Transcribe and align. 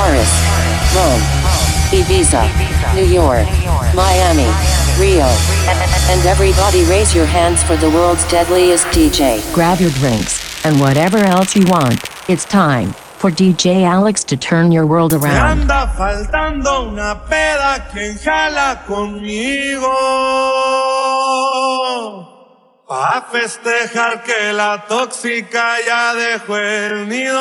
Paris, 0.00 0.32
Rome, 0.96 1.20
Ibiza, 1.92 2.42
New 2.94 3.04
York, 3.04 3.46
Miami, 3.94 4.48
Rio. 4.98 5.28
And 6.08 6.24
everybody 6.24 6.84
raise 6.84 7.14
your 7.14 7.26
hands 7.26 7.62
for 7.62 7.76
the 7.76 7.90
world's 7.90 8.26
deadliest 8.30 8.86
DJ. 8.86 9.42
Grab 9.52 9.78
your 9.78 9.90
drinks 9.90 10.64
and 10.64 10.80
whatever 10.80 11.18
else 11.18 11.54
you 11.54 11.66
want. 11.66 12.00
It's 12.30 12.46
time 12.46 12.94
for 13.20 13.30
DJ 13.30 13.82
Alex 13.82 14.24
to 14.24 14.38
turn 14.38 14.72
your 14.72 14.86
world 14.86 15.12
around. 15.12 15.60
anda 15.60 15.86
faltando 15.94 16.88
una 16.88 17.20
peda 17.28 17.86
que 17.92 18.14
jala 18.14 18.82
conmigo. 18.86 19.90
Pa' 22.90 23.24
festejar 23.30 24.24
que 24.24 24.52
la 24.52 24.84
tóxica 24.88 25.76
ya 25.86 26.12
dejó 26.12 26.56
el 26.58 27.08
nido. 27.08 27.38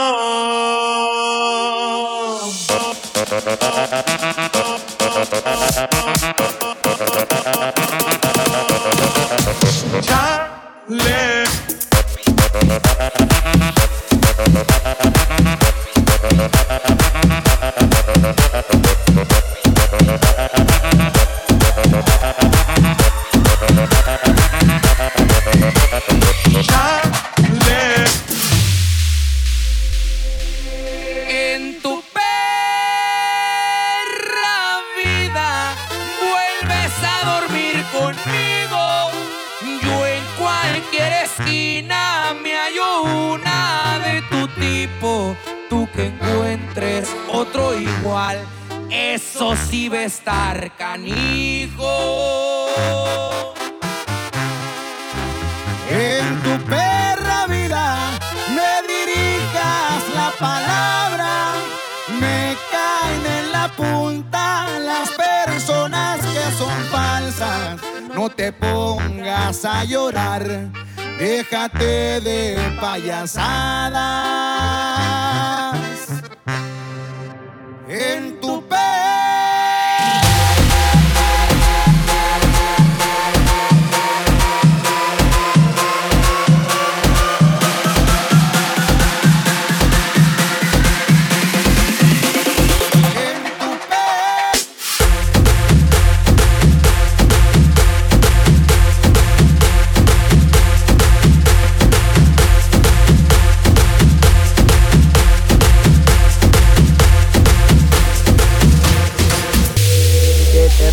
Caen 63.60 63.66
en 63.66 63.66
la 63.66 63.68
punta 63.76 64.80
las 64.80 65.10
personas 65.12 66.20
que 66.22 66.52
son 66.58 66.74
falsas. 66.92 67.82
No 68.16 68.30
te 68.30 68.52
pongas 68.52 69.66
a 69.66 69.84
llorar, 69.84 70.70
déjate 71.20 72.22
de 72.22 72.78
payasadas. 72.80 74.40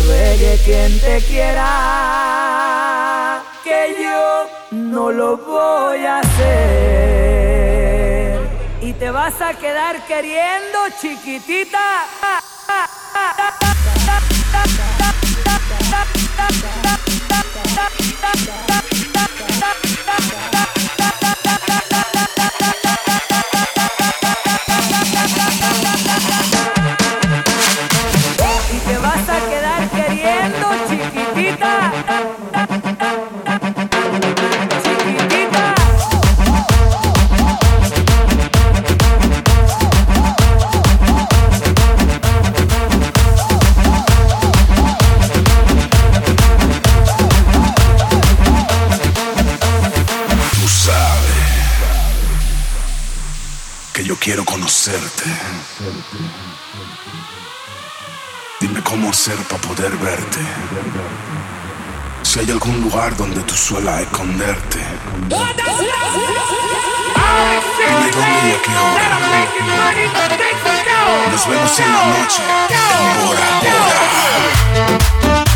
Ruegue 0.07 0.57
quien 0.63 0.99
te 0.99 1.21
quiera, 1.21 1.63
que 3.63 3.95
yo 4.01 4.47
no 4.71 5.11
lo 5.11 5.37
voy 5.37 6.05
a 6.05 6.19
hacer. 6.19 7.27
Y 8.81 8.93
te 8.93 9.11
vas 9.11 9.41
a 9.41 9.53
quedar 9.53 10.01
queriendo, 10.07 10.79
chiquitita. 11.01 12.05
Yo 54.07 54.15
quiero 54.15 54.45
conocerte. 54.45 55.25
Dime 58.61 58.81
cómo 58.81 59.09
hacer 59.09 59.35
para 59.49 59.61
poder 59.61 59.97
verte. 59.97 60.39
Si 62.21 62.39
hay 62.39 62.49
algún 62.51 62.79
lugar 62.79 63.17
donde 63.17 63.41
tú 63.41 63.53
suelas 63.53 64.03
esconderte. 64.03 64.79
Dime 65.27 65.53
dónde 65.59 65.67
y 68.47 68.53
a 68.53 68.61
qué 68.61 68.71
hora. 68.71 69.19
Nos 71.29 71.47
vemos 71.49 71.79
en 71.79 71.91
la 71.91 72.05
noche. 72.05 72.41
En 72.69 73.25
Bora 73.25 73.59
Bora. 73.59 75.46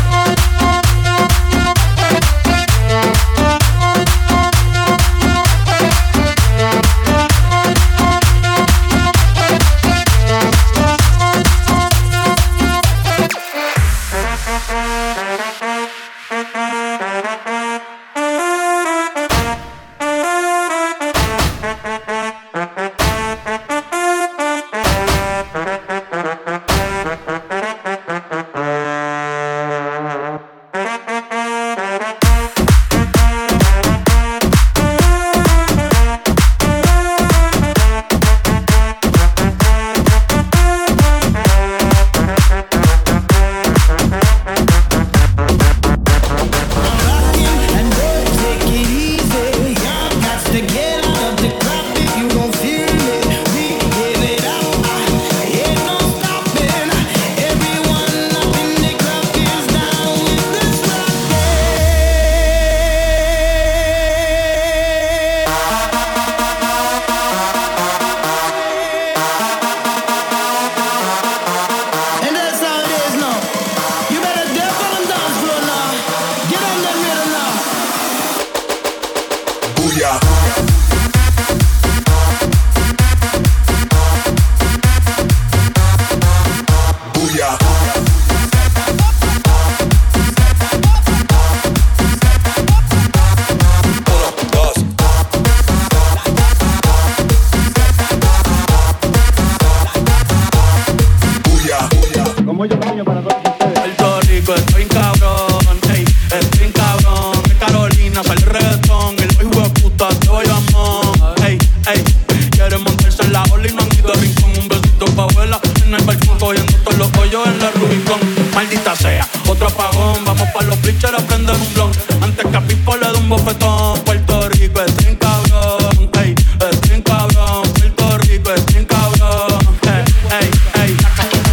en 115.92 116.00
el 116.00 116.06
balcón 116.06 116.38
cogiendo 116.38 116.72
todos 116.84 116.98
los 116.98 117.18
hoyos 117.18 117.46
en 117.46 117.58
la 117.58 117.70
Rubicón. 117.72 118.18
Maldita 118.54 118.96
sea, 118.96 119.28
otro 119.46 119.68
apagón. 119.68 120.24
Vamos 120.24 120.48
para 120.54 120.66
los 120.66 120.80
bleachers 120.80 121.18
a 121.18 121.26
prender 121.26 121.54
un 121.54 121.74
blon. 121.74 121.92
Antes 122.22 122.46
que 122.46 122.56
a 122.56 122.60
Pipo 122.60 122.96
le 122.96 123.06
dé 123.06 123.18
un 123.18 123.28
bofetón. 123.28 124.00
Puerto 124.00 124.48
Rico 124.48 124.80
es 124.82 124.96
bien 124.96 125.16
cabrón. 125.16 126.10
Ey, 126.22 126.34
es 126.70 126.80
bien 126.82 127.02
cabrón. 127.02 127.62
Puerto 127.74 128.18
Rico 128.18 128.52
es 128.52 128.66
bien 128.66 128.84
cabrón. 128.86 129.58
Ey, 129.82 130.04
ey, 130.40 130.50
ey. 130.84 130.96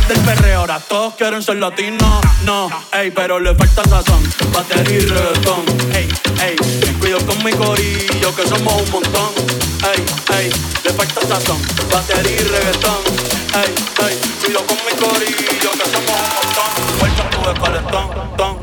Del 0.07 0.19
perreo 0.19 0.59
ahora 0.61 0.79
todos 0.79 1.15
quieren 1.15 1.43
ser 1.43 1.57
latinos. 1.57 2.23
No, 2.45 2.69
ey, 2.93 3.11
pero 3.11 3.39
le 3.39 3.53
falta 3.55 3.83
sazón. 3.83 4.23
Batería 4.53 4.99
y 4.99 5.05
reggaetón. 5.05 5.65
Ey, 5.93 6.07
ey. 6.41 6.55
Cuido 6.99 7.19
con 7.25 7.43
mi 7.43 7.51
corillo 7.51 8.35
que 8.35 8.47
somos 8.47 8.81
un 8.81 8.91
montón. 8.91 9.31
Ey, 9.93 10.05
ey. 10.37 10.49
Le 10.83 10.93
falta 10.93 11.21
sazón. 11.27 11.61
Batería 11.91 12.35
y 12.35 12.43
reggaetón. 12.43 13.29
Hey, 13.51 13.73
hey. 13.99 14.28
call 17.59 17.75
it 17.75 17.81
thong 17.91 18.37
thong. 18.37 18.58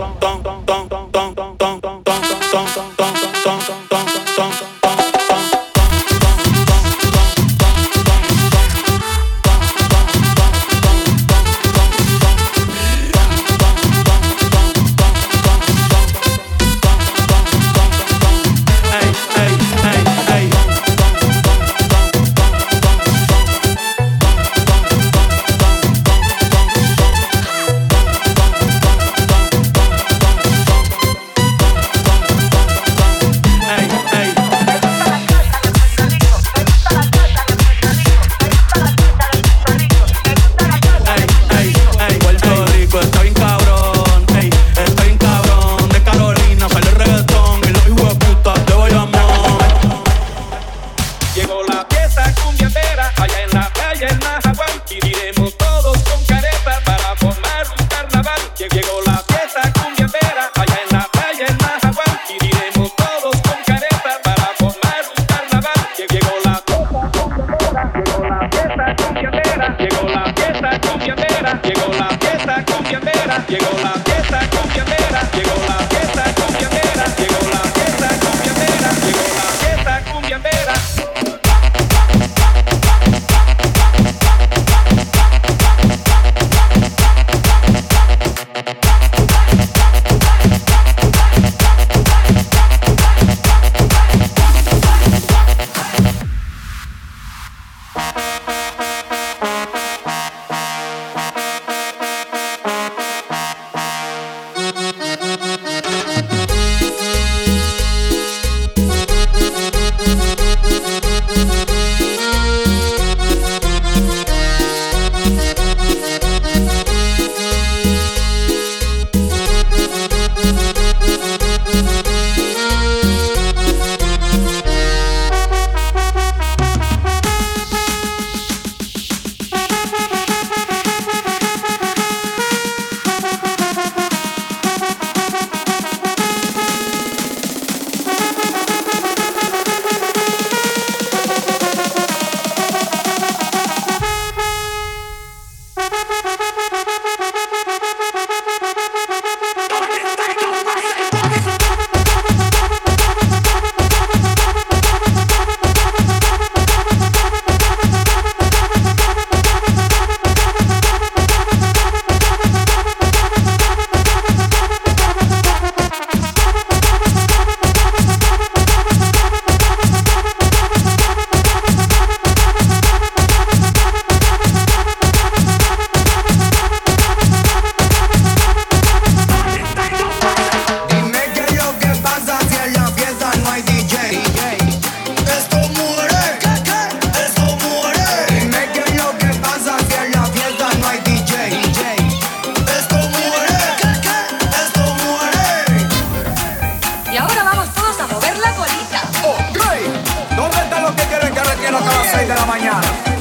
mañana. 202.46 203.15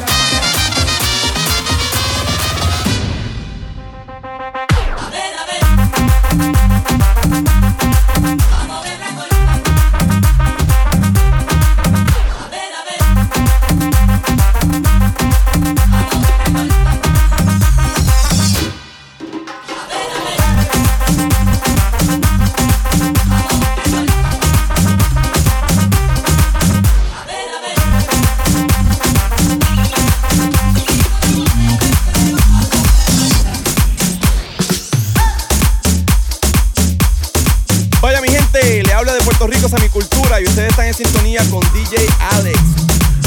sintonía 41.05 41.41
con 41.49 41.61
DJ 41.73 42.07
Alex. 42.37 42.59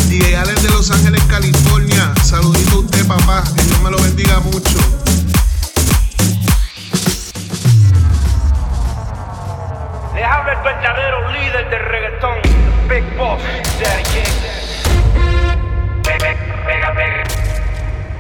DJ 0.09 0.37
Alex 0.37 0.63
de 0.63 0.71
Los 0.71 0.91
Ángeles, 0.91 1.23
California. 1.25 2.13
Saludito 2.23 2.77
a 2.77 2.79
usted, 2.81 3.07
papá. 3.07 3.45
Que 3.55 3.63
Dios 3.63 3.81
me 3.83 3.91
lo 3.91 3.99
bendiga 3.99 4.41
mucho. 4.41 4.79
Les 10.15 10.25
habla 10.25 10.53
el 10.53 10.63
verdadero 10.63 11.31
líder 11.31 11.71
del 11.71 11.85
reggaetón, 11.85 12.39
Big 12.89 13.17
Boss, 13.17 13.41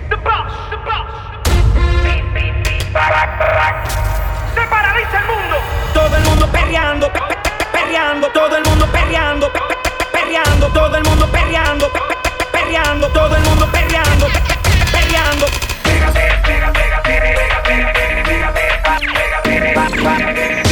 The 0.08 0.16
Boss, 0.16 0.52
The 0.70 0.76
Boss. 0.76 1.12
Se 4.54 4.60
paraliza 4.66 5.18
el 5.18 5.26
mundo. 5.26 5.56
Todo 5.92 6.16
el 6.16 6.22
mundo 6.24 6.46
perreando 6.52 7.37
perreando, 7.82 8.28
todo 8.32 8.56
el 8.56 8.64
mundo 8.64 8.86
perreando, 8.90 9.52
pe, 9.52 9.60
perreando, 10.12 10.68
todo 10.68 10.96
el 10.96 11.04
mundo 11.04 11.26
perreando, 11.30 11.90
perreando, 12.52 13.08
todo 13.08 13.36
el 13.36 13.42
mundo 13.42 13.66
perreando, 13.70 14.26
perreando. 14.92 15.46
Pégate, 15.84 16.20
pégate, 16.44 16.80
pégate, 16.80 17.20
pégate, 17.20 17.62
pégate, 17.64 18.24
pégate, 18.24 19.04
pégate, 19.04 19.48
pégate, 19.48 20.34
pégate. 20.34 20.67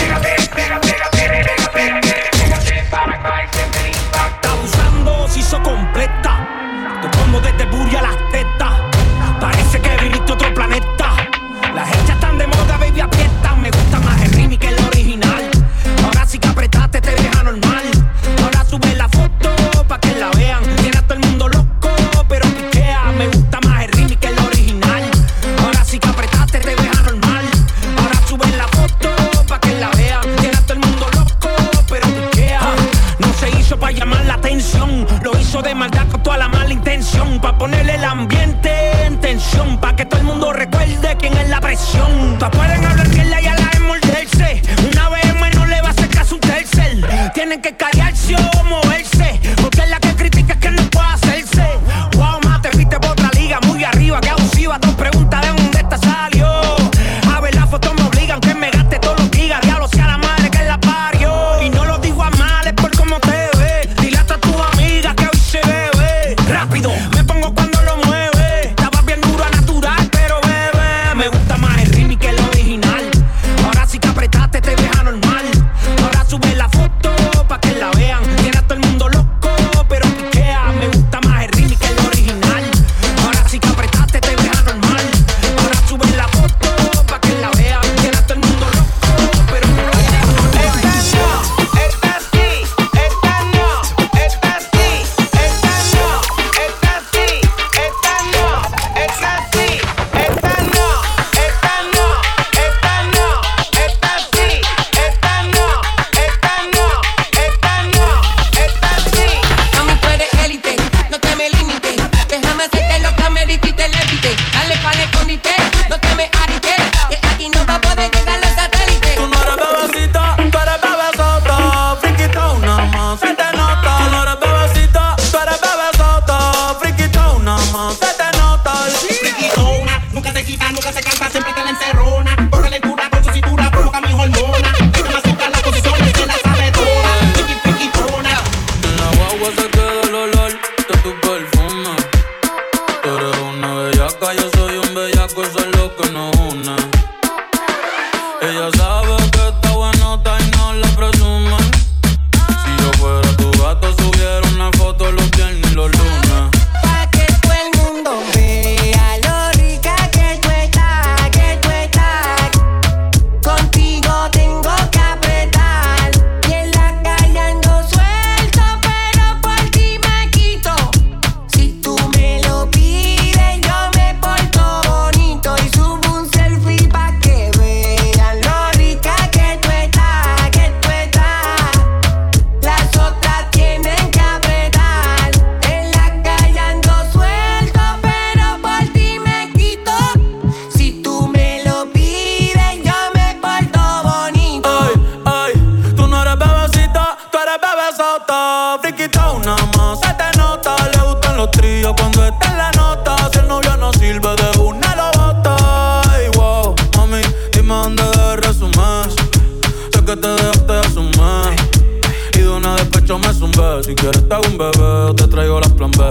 Si 214.07 214.11
eres 214.11 214.29
te 214.29 214.37
un 214.37 214.57
bebé, 214.57 215.15
te 215.17 215.27
traigo 215.27 215.59
las 215.59 215.73
plan 215.73 215.91
B. 215.91 216.05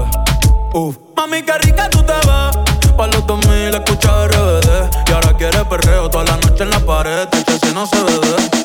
Uf. 0.74 0.98
Mami, 1.16 1.42
qué 1.44 1.54
rica 1.60 1.90
tú 1.90 2.00
te 2.00 2.12
ves. 2.12 2.94
Pa' 2.98 3.08
los 3.08 3.25
2000 3.25 3.74
escucha 3.74 4.28
RBD. 4.28 4.90
Y 5.08 5.12
ahora 5.14 5.38
quiere 5.38 5.64
perreo 5.64 6.10
toda 6.10 6.25
la 6.25 6.36
noche 6.36 6.64
en 6.64 6.72
la 6.72 6.80
pared. 6.82 7.25
Te 7.30 7.38
si 7.58 7.74
no 7.74 7.88
se 7.88 7.96
bebe. 8.04 8.64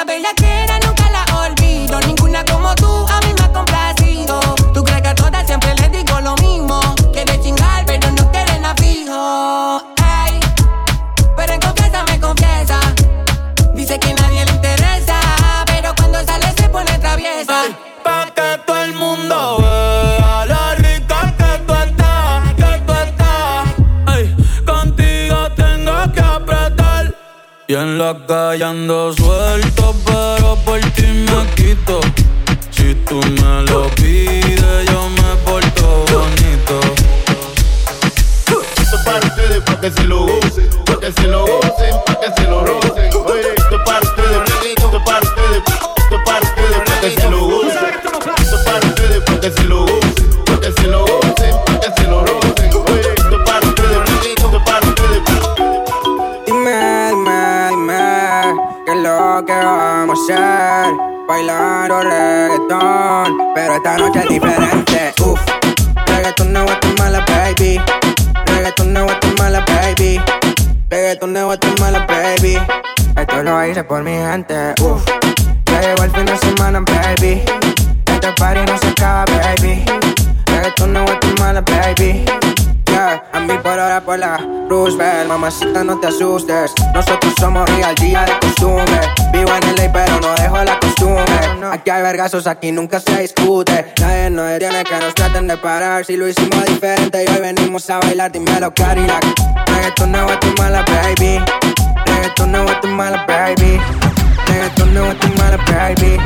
otra 0.00 0.14
bella 0.14 0.32
que 0.34 0.49
la 28.12 28.26
calle 28.26 28.64
ando 28.64 29.12
suelto, 29.12 29.94
pero 30.04 30.56
por 30.64 30.80
ti 30.96 31.06
me 31.06 31.46
quito. 31.54 32.00
Si 32.70 32.94
tú 33.06 33.20
me 33.20 33.62
lo 33.70 33.88
pides, 33.90 34.90
yo 34.90 35.08
me 35.10 35.36
porto 35.44 36.04
bonito. 36.12 36.80
Esto 38.82 38.96
para 39.04 39.26
ustedes, 39.26 39.60
pa' 39.62 39.80
que 39.80 39.90
se 39.90 40.04
lo 40.04 40.24
usen, 40.24 40.70
pa' 40.86 40.98
que 40.98 41.12
se 41.12 41.26
lo 41.28 41.44
usen, 41.44 41.94
pa' 42.06 42.20
que 42.20 42.32
se 42.36 42.48
lo 42.48 42.60
rocen. 42.64 42.79
Hice 73.80 73.84
por 73.84 74.02
mi 74.02 74.12
gente. 74.12 74.74
Uf, 74.82 75.04
ya 75.66 75.80
llegó 75.80 76.04
el 76.04 76.10
fin 76.10 76.26
de 76.26 76.36
semana, 76.36 76.80
baby. 76.80 77.42
Este 78.06 78.32
party 78.32 78.60
no 78.70 78.78
se 78.78 78.88
acaba, 78.88 79.24
baby. 79.24 79.84
Reggaetón 80.46 80.92
no 80.92 81.04
mala, 81.38 81.60
baby. 81.62 82.24
Yeah, 82.86 83.22
a 83.32 83.40
mí 83.40 83.54
por 83.62 83.78
ahora 83.78 84.00
por 84.00 84.18
la 84.18 84.36
Roosevelt 84.68 85.28
Mamacita 85.28 85.84
no 85.84 86.00
te 86.00 86.08
asustes 86.08 86.72
Nosotros 86.92 87.32
somos 87.38 87.70
real 87.70 87.94
día 87.94 88.24
de 88.24 88.32
costumbre 88.40 89.00
Vivo 89.32 89.54
en 89.54 89.68
el 89.68 89.76
ley 89.76 89.88
pero 89.92 90.18
no 90.18 90.34
dejo 90.34 90.64
la 90.64 90.80
costumbre 90.80 91.70
Aquí 91.70 91.88
hay 91.88 92.02
vergazos, 92.02 92.48
aquí 92.48 92.72
nunca 92.72 92.98
se 92.98 93.22
discute 93.22 93.94
Nadie 94.00 94.30
nos 94.30 94.48
detiene 94.48 94.82
que 94.82 94.98
nos 94.98 95.14
traten 95.14 95.46
de 95.46 95.56
parar 95.56 96.04
Si 96.04 96.16
lo 96.16 96.26
hicimos 96.26 96.64
diferente 96.64 97.24
y 97.24 97.32
hoy 97.32 97.40
venimos 97.40 97.88
a 97.90 98.00
bailar 98.00 98.32
Dímelo 98.32 98.74
Cadillac 98.74 99.24
Reggaeton 99.68 100.10
no 100.10 100.28
es 100.28 100.40
tu 100.40 100.52
mala 100.60 100.84
baby 100.84 101.40
Reggaeton 102.20 102.52
no 102.52 102.64
es 102.66 102.80
tu 102.82 102.88
mala 102.88 103.24
baby. 103.26 103.80
Reggaeton 104.46 104.92
no 104.92 105.06
es 105.06 105.18
tu 105.20 105.28
mala 105.38 105.56
baby. 105.56 106.20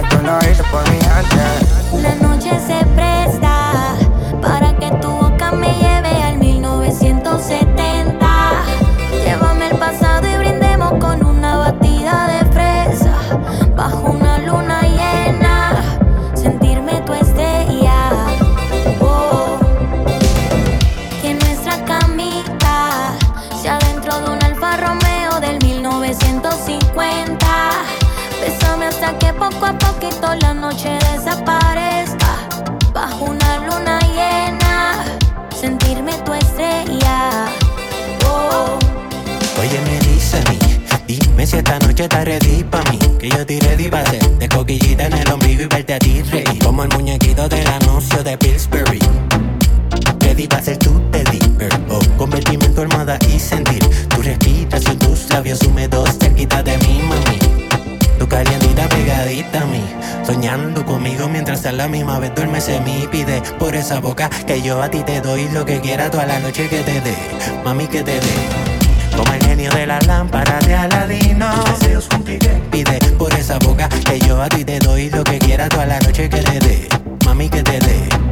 Esto 0.00 0.22
lo 0.22 0.38
hice 0.38 0.62
por 0.72 0.82
mi 0.90 0.98
gente. 0.98 2.02
La 2.02 2.14
noche 2.14 2.58
se 2.66 2.82
presta 2.96 3.94
para 4.40 4.74
que 4.78 4.90
tu 5.02 5.23
Bajo 32.92 33.24
una 33.24 33.58
luna 33.58 33.98
llena, 34.00 35.04
sentirme 35.58 36.12
tu 36.24 36.32
estrella. 36.32 37.46
Oh. 38.24 38.78
Oye, 39.60 39.80
me 39.80 39.98
dice 40.06 40.36
a 40.36 40.50
mí, 40.50 40.58
dime 41.08 41.44
si 41.44 41.56
esta 41.56 41.78
noche 41.80 42.04
está 42.04 42.24
ready 42.24 42.62
pa' 42.62 42.82
mí. 42.90 42.98
Que 43.18 43.30
yo 43.30 43.44
tiré 43.44 43.76
de 43.76 43.90
base, 43.90 44.18
de 44.38 44.48
coquillita 44.48 45.06
en 45.06 45.14
el 45.14 45.32
ombligo 45.32 45.62
y 45.62 45.66
verte 45.66 45.94
a 45.94 45.98
ti 45.98 46.22
reír. 46.22 46.58
Como 46.64 46.84
el 46.84 46.88
muñequito 46.90 47.48
del 47.48 47.66
anuncio 47.66 48.22
de 48.22 48.38
Pillsbury. 48.38 49.00
Ready 50.20 50.46
pa' 50.46 50.62
ser 50.62 50.78
tu 50.78 51.02
bear. 51.10 51.26
Oh, 51.90 51.98
convertirme 52.16 52.66
en 52.66 52.74
tu 52.74 52.82
almohada 52.82 53.18
y 53.28 53.40
sentir 53.40 53.84
tu 54.08 54.22
respiración, 54.22 54.98
tus 54.98 55.28
labios 55.30 55.60
húmedos 55.62 56.10
cerquita 56.18 56.62
de 56.62 56.78
mí, 56.78 57.02
mami. 57.02 57.38
Tu 58.18 58.28
calientita 58.28 58.88
pegadita 58.88 59.62
a 59.62 59.64
mí 59.66 59.93
Soñando 60.26 60.84
conmigo 60.84 61.28
mientras 61.28 61.66
a 61.66 61.72
la 61.72 61.86
misma 61.86 62.18
vez 62.18 62.34
duermes 62.34 62.68
en 62.68 62.82
mí 62.84 63.06
Pide 63.10 63.42
por 63.58 63.74
esa 63.74 64.00
boca 64.00 64.30
que 64.46 64.62
yo 64.62 64.82
a 64.82 64.90
ti 64.90 65.02
te 65.02 65.20
doy 65.20 65.48
Lo 65.50 65.64
que 65.64 65.80
quiera 65.80 66.10
toda 66.10 66.26
la 66.26 66.40
noche 66.40 66.68
que 66.68 66.82
te 66.82 67.00
dé. 67.00 67.16
Mami 67.64 67.86
que 67.86 68.02
te 68.02 68.14
dé. 68.14 68.32
Como 69.16 69.32
el 69.32 69.44
genio 69.44 69.70
de 69.72 69.86
la 69.86 70.00
lámpara 70.00 70.58
de 70.60 70.74
Aladino. 70.74 71.48
Deseos 71.78 72.08
Pide 72.70 72.98
por 73.18 73.32
esa 73.34 73.58
boca 73.58 73.88
que 73.88 74.18
yo 74.20 74.40
a 74.40 74.48
ti 74.48 74.64
te 74.64 74.78
doy 74.78 75.10
Lo 75.10 75.22
que 75.24 75.38
quiera 75.38 75.68
toda 75.68 75.86
la 75.86 76.00
noche 76.00 76.28
que 76.28 76.40
te 76.40 76.58
dé. 76.58 76.88
Mami 77.24 77.48
que 77.48 77.62
te 77.62 77.78
dé 77.78 78.23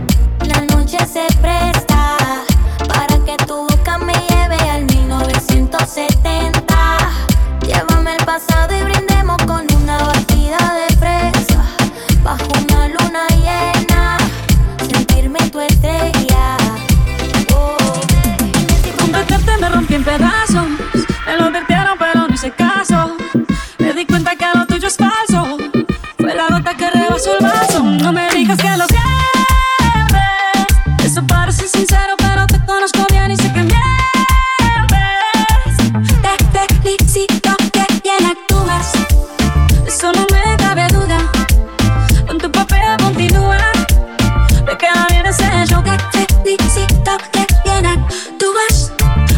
felicito 46.82 47.12
que 47.32 47.46
bien 47.64 47.86
actúas. 47.86 48.92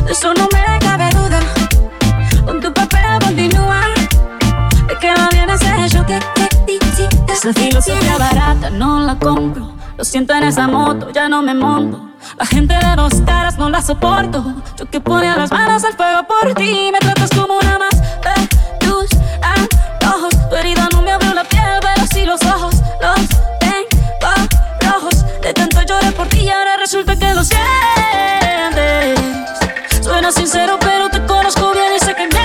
Eso 0.09 0.33
no 0.35 0.49
me 0.53 0.79
cabe 0.81 1.09
duda. 1.11 1.41
Con 2.45 2.61
tu 2.61 2.73
papel 2.73 3.19
continúa. 3.21 3.83
Me 4.87 4.99
queda 4.99 5.29
bien 5.33 5.51
ese 5.51 5.89
show. 5.89 6.05
Te 6.05 6.21
felicito. 6.67 7.33
Esa 7.33 7.53
filosofía 7.53 8.19
barata 8.19 8.71
no 8.71 9.01
la 9.01 9.19
compro. 9.19 9.73
Lo 9.97 10.05
siento 10.05 10.35
en 10.35 10.45
esa 10.45 10.67
moto, 10.67 11.11
ya 11.13 11.29
no 11.29 11.43
me 11.43 11.55
monto. 11.55 12.11
La 12.39 12.47
gente 12.47 12.75
de 12.75 12.97
dos 12.97 13.15
caras 13.27 13.59
no 13.59 13.69
la 13.69 13.81
soporto. 13.81 14.45
Yo 14.77 14.91
que 14.91 15.01
ponía 15.01 15.37
las 15.37 15.51
manos 15.51 15.85
al 15.85 15.95
fuego 15.95 16.27
por 16.27 16.55
ti. 16.55 16.91
Me 16.93 16.99
tratas 16.99 17.31
como 17.31 17.59
una 17.59 17.79
más 17.79 18.01
de 18.01 18.87
tus. 18.87 19.11
Lo 27.35 27.45
sientes. 27.45 29.19
Suena 30.03 30.31
sincero, 30.31 30.79
pero 30.81 31.09
te 31.11 31.25
conozco 31.27 31.73
bien 31.73 31.95
y 31.97 32.01
sé 32.01 32.15
que 32.15 32.29
mientes. 32.29 32.43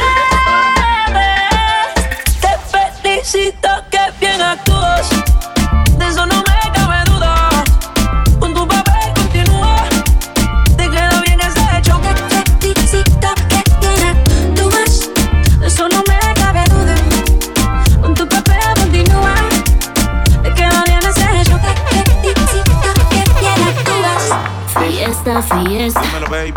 Te 2.42 2.58
felicito 3.02 3.70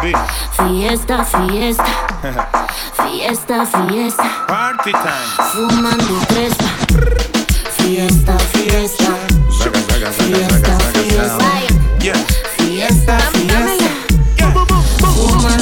baby. 0.03 0.15
Fiesta, 0.53 1.25
fiesta. 1.25 1.85
Fiesta, 3.03 3.67
fiesta. 3.67 4.47
Party 4.49 4.93
time. 4.93 5.12
Fumando 5.53 6.19
crespa. 6.29 6.71
Fiesta, 7.77 8.38
fiesta. 8.53 9.12
Fiesta, 9.51 10.79
fiesta. 10.93 11.49
Fiesta, 12.57 13.19
fiesta. 13.33 13.93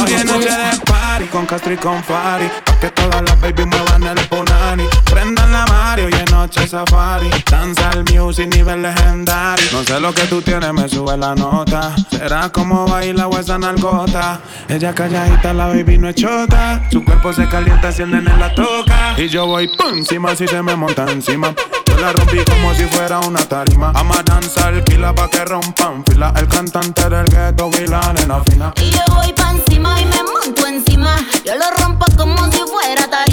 Hoy 0.03 0.12
es 0.14 0.24
noche 0.24 0.48
de 0.48 0.81
party 0.87 1.26
con 1.26 1.46
Castro 1.46 1.72
y 1.72 1.76
con 1.76 2.03
Fari 2.03 2.50
Pa' 2.64 2.79
que 2.81 2.90
todas 2.90 3.22
las 3.22 3.40
baby 3.40 3.66
muevan 3.66 4.03
el 4.05 4.18
punani 4.29 4.87
noche 6.40 6.66
safari. 6.66 7.29
Danza 7.50 7.90
el 7.92 8.05
music 8.05 8.55
nivel 8.55 8.81
legendario. 8.81 9.66
No 9.72 9.85
sé 9.85 10.00
lo 10.00 10.12
que 10.14 10.22
tú 10.22 10.40
tienes, 10.40 10.72
me 10.72 10.88
sube 10.88 11.14
la 11.16 11.35
nota. 11.35 11.94
Será 12.11 12.50
como 12.50 12.87
baila 12.87 13.29
o 13.29 13.38
esa 13.38 13.59
narcota. 13.59 14.40
Ella 14.68 14.94
calladita, 14.94 15.53
la 15.53 15.66
baby 15.66 15.98
no 15.98 16.09
es 16.09 16.14
chota. 16.14 16.83
Su 16.90 17.05
cuerpo 17.05 17.33
se 17.35 17.46
calienta 17.46 17.92
si 17.92 18.03
el 18.03 18.24
la 18.24 18.55
toca. 18.55 19.14
Y 19.18 19.29
yo 19.29 19.46
voy 19.46 19.68
pum 19.76 19.98
encima 19.98 20.35
si 20.35 20.46
se 20.46 20.62
me 20.62 20.74
monta 20.76 21.05
encima. 21.11 21.55
Yo 21.87 21.98
la 21.98 22.12
rompí 22.12 22.38
como 22.50 22.72
si 22.74 22.85
fuera 22.85 23.18
una 23.20 23.40
tarima. 23.40 23.92
Ama 23.94 24.22
danzar, 24.24 24.83
pila 24.85 25.14
pa' 25.14 25.29
que 25.29 25.44
rompan 25.44 26.03
fila. 26.07 26.33
El 26.37 26.48
cantante 26.48 27.07
del 27.11 27.26
ghetto 27.26 27.70
y 27.79 27.87
la 27.87 28.14
nena 28.14 28.42
fina. 28.44 28.72
Y 28.76 28.90
yo 28.90 29.03
voy 29.14 29.33
pa' 29.35 29.50
encima 29.50 30.00
y 30.00 30.07
me 30.07 30.22
monto 30.22 30.66
encima. 30.66 31.16
Yo 31.44 31.53
lo 31.57 31.70
rompo 31.83 32.07
como 32.16 32.50
si 32.50 32.61
fuera 32.61 33.07
tarima. 33.11 33.30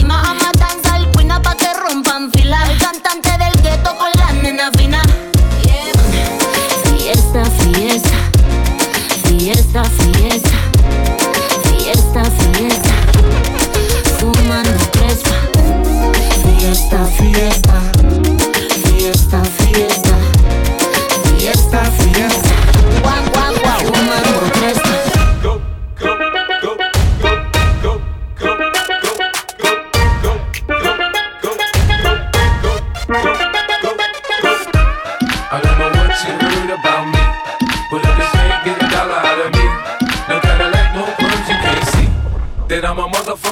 Fiesta, 9.77 9.91
fiesta. 10.17 10.57
Fiesta, 11.69 12.23
fiesta. 12.51 12.93
Fumando 14.17 14.71
crespa. 14.91 15.35
Fiesta, 16.41 17.05
fiesta. 17.15 17.56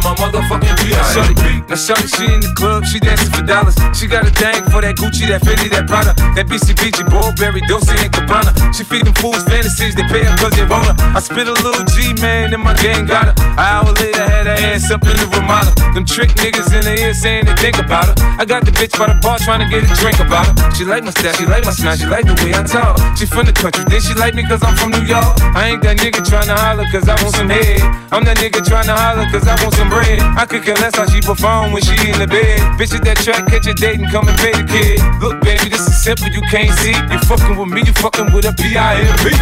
I'm 0.00 0.16
a 0.16 0.16
motherfucking 0.16 0.80
P.I.M.P. 0.80 1.68
Now 1.68 1.76
shorty, 1.76 2.08
she 2.08 2.24
in 2.24 2.40
the 2.40 2.48
club, 2.56 2.88
she 2.88 2.96
dancing 3.00 3.28
for 3.36 3.44
dollars. 3.44 3.76
She 3.92 4.08
got 4.08 4.24
a 4.24 4.32
thing 4.32 4.64
for 4.72 4.80
that 4.80 4.96
Gucci, 4.96 5.28
that 5.28 5.44
Fendi, 5.44 5.68
that 5.76 5.84
Prada, 5.84 6.16
that 6.40 6.48
BCBG, 6.48 7.04
Burberry, 7.04 7.60
Dolce 7.68 7.92
and 8.00 8.08
Gabbana. 8.08 8.56
She 8.72 8.80
feed 8.80 9.04
them 9.04 9.12
fools 9.20 9.44
fantasies, 9.44 9.92
they 9.92 10.08
pay 10.08 10.24
her 10.24 10.32
cause 10.40 10.56
they 10.56 10.64
want 10.64 10.88
her. 10.88 10.96
I 11.12 11.20
spit 11.20 11.44
a 11.44 11.52
little 11.52 11.84
G, 11.92 12.16
man, 12.16 12.56
and 12.56 12.64
my 12.64 12.72
gang 12.80 13.04
got 13.04 13.28
her. 13.28 13.34
An 13.36 13.60
hour 13.60 13.92
later, 13.92 14.24
had 14.24 14.48
her 14.48 14.56
ass 14.72 14.88
up 14.88 15.04
in 15.04 15.12
the 15.20 15.28
Ramada. 15.36 15.68
Them 15.92 16.08
trick 16.08 16.32
niggas 16.40 16.72
in 16.72 16.80
the 16.88 16.96
ear 16.96 17.12
saying 17.12 17.44
they 17.44 17.56
think 17.60 17.76
about 17.76 18.08
her. 18.08 18.16
I 18.40 18.48
got 18.48 18.64
the 18.64 18.72
bitch 18.72 18.96
by 18.96 19.12
the 19.12 19.20
bar 19.20 19.36
trying 19.36 19.60
to 19.60 19.68
get 19.68 19.84
a 19.84 19.90
drink 20.00 20.16
about 20.16 20.48
her. 20.48 20.54
She 20.72 20.88
like 20.88 21.04
my 21.04 21.12
style, 21.12 21.36
she 21.36 21.44
like 21.44 21.68
my 21.68 21.76
smile, 21.76 22.00
she 22.00 22.08
like 22.08 22.24
the 22.24 22.32
way 22.40 22.56
I 22.56 22.64
talk. 22.64 22.96
She 23.20 23.28
from 23.28 23.44
the 23.44 23.52
country, 23.52 23.84
then 23.84 24.00
she 24.00 24.16
like 24.16 24.32
me 24.32 24.48
cause 24.48 24.64
I'm 24.64 24.72
from 24.80 24.96
New 24.96 25.04
York. 25.04 25.36
I 25.52 25.76
ain't 25.76 25.84
that 25.84 26.00
nigga 26.00 26.24
trying 26.24 26.48
to 26.48 26.56
holler 26.56 26.88
cause 26.88 27.04
I 27.04 27.20
want 27.20 27.36
some 27.36 27.52
head. 27.52 27.84
I'm 28.08 28.24
that 28.24 28.40
nigga 28.40 28.64
trying 28.64 28.88
to 28.88 28.96
holler 28.96 29.28
cause 29.28 29.44
I 29.44 29.60
want 29.60 29.76
some 29.76 29.89
bread. 29.90 30.22
I 30.38 30.46
could 30.46 30.62
care 30.62 30.78
less 30.78 30.94
how 30.94 31.04
she 31.10 31.20
perform 31.20 31.72
when 31.74 31.82
she 31.82 31.98
in 32.06 32.16
the 32.22 32.30
bed. 32.30 32.62
Bitches 32.78 33.02
that 33.02 33.18
track, 33.18 33.50
catch 33.50 33.66
a 33.66 33.74
date 33.74 33.98
and 33.98 34.08
come 34.08 34.30
and 34.30 34.38
pay 34.38 34.54
the 34.54 34.64
kid. 34.64 35.02
Look, 35.18 35.42
baby, 35.42 35.68
this 35.68 35.82
is 35.82 35.98
simple, 35.98 36.30
you 36.30 36.40
can't 36.48 36.70
see. 36.78 36.94
You 36.94 37.18
fucking 37.26 37.58
with 37.58 37.68
me, 37.68 37.82
you 37.82 37.92
fucking 37.98 38.32
with 38.32 38.46
a 38.46 38.54
P.I.M.P. 38.54 39.34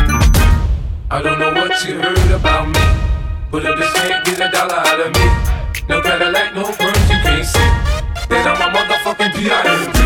I 1.13 1.23
don't 1.23 1.39
know 1.39 1.53
what 1.53 1.73
you 1.85 2.01
heard 2.01 2.33
about 2.33 2.69
me, 2.69 2.85
but 3.53 3.65
if 3.65 3.79
this 3.79 3.93
can't 3.93 4.25
get 4.25 4.41
a 4.41 4.49
dollar 4.51 4.81
out 4.81 5.01
of 5.01 5.13
me, 5.13 5.27
no 5.89 6.03
Cadillac, 6.03 6.55
no 6.57 6.65
perms, 6.65 7.07
you 7.09 7.19
can't 7.25 7.45
see 7.45 7.69
that 8.29 8.45
I'm 8.45 8.61
a 8.61 8.69
motherfucking 8.73 9.33
P.I.M.P. 9.37 9.97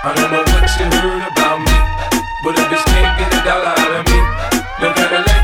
I 0.00 0.12
don't 0.16 0.32
know 0.32 0.44
what 0.44 0.64
you 0.80 0.86
heard 0.96 1.24
about 1.28 1.60
me, 1.60 1.76
but 2.44 2.56
if 2.56 2.66
this 2.72 2.84
can't 2.88 3.12
get 3.20 3.36
a 3.36 3.40
dollar 3.44 3.74
out 3.76 3.92
of 4.00 4.04
me, 4.08 4.18
no 4.80 4.88
Cadillac, 4.96 5.39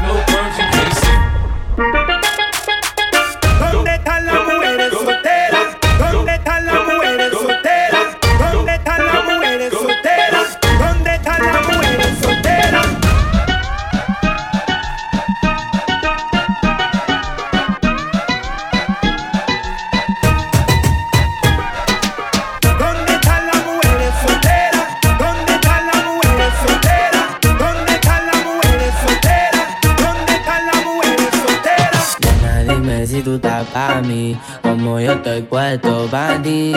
como 34.63 35.01
yo 35.01 35.13
estoy 35.13 35.43
puesto 35.43 36.07
pa' 36.11 36.41
ti. 36.43 36.73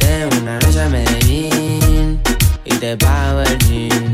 De 0.00 0.28
una 0.40 0.58
noche 0.58 0.80
a 0.82 0.88
Medellín 0.88 2.20
y 2.64 2.74
te 2.74 2.96
pago 2.96 3.42
el 3.42 3.58
jean. 3.58 4.13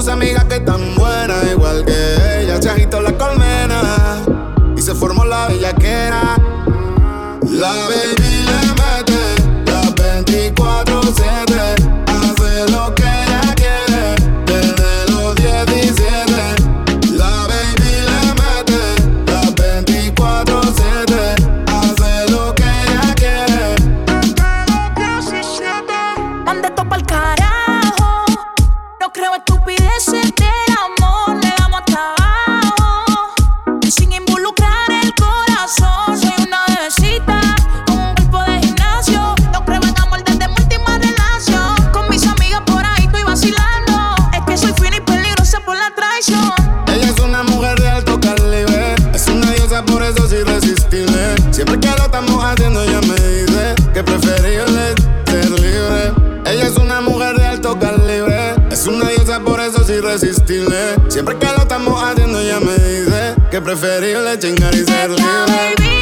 Sus 0.00 0.08
amigas 0.08 0.44
que 0.44 0.54
están 0.54 0.94
buenas, 0.94 1.44
igual 1.52 1.84
que 1.84 2.19
preferible 63.70 64.36
chingar 64.36 64.74
y 64.74 64.84
ser 64.84 65.10
libre. 65.10 65.99